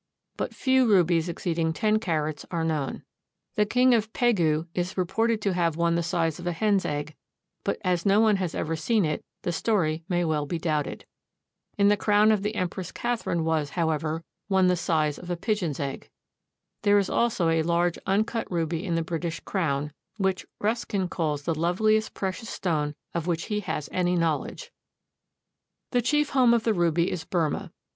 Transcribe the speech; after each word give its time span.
But 0.35 0.55
few 0.55 0.87
rubies 0.91 1.29
exceeding 1.29 1.73
ten 1.73 1.99
carats 1.99 2.43
are 2.49 2.63
known. 2.63 3.03
The 3.53 3.67
King 3.67 3.93
of 3.93 4.11
Pegu 4.13 4.65
is 4.73 4.97
reported 4.97 5.43
to 5.43 5.53
have 5.53 5.75
one 5.77 5.93
the 5.93 6.01
size 6.01 6.39
of 6.39 6.47
a 6.47 6.53
hen's 6.53 6.85
egg, 6.85 7.15
but 7.63 7.77
as 7.83 8.03
no 8.03 8.19
one 8.19 8.37
has 8.37 8.55
ever 8.55 8.75
seen 8.75 9.05
it 9.05 9.23
the 9.43 9.51
story 9.51 10.03
may 10.09 10.25
well 10.25 10.47
be 10.47 10.57
doubted. 10.57 11.05
In 11.77 11.89
the 11.89 11.97
crown 11.97 12.31
of 12.31 12.41
the 12.41 12.55
Empress 12.55 12.91
Catherine 12.91 13.43
was, 13.45 13.69
however, 13.69 14.23
one 14.47 14.65
the 14.65 14.75
size 14.75 15.19
of 15.19 15.29
a 15.29 15.37
pigeon's 15.37 15.79
egg. 15.79 16.09
There 16.81 16.97
is 16.97 17.07
also 17.07 17.49
a 17.49 17.61
large 17.61 17.99
uncut 18.07 18.47
ruby 18.51 18.83
in 18.83 18.95
the 18.95 19.03
British 19.03 19.39
crown, 19.41 19.93
which 20.17 20.47
Ruskin 20.59 21.09
calls 21.09 21.43
the 21.43 21.53
loveliest 21.53 22.15
precious 22.15 22.49
stone 22.49 22.95
of 23.13 23.27
which 23.27 23.43
he 23.53 23.59
has 23.59 23.87
any 23.91 24.15
knowledge. 24.15 24.71
The 25.91 26.01
chief 26.01 26.29
home 26.31 26.55
of 26.55 26.63
the 26.63 26.73
ruby 26.73 27.11
is 27.11 27.23
Burmah. 27.23 27.71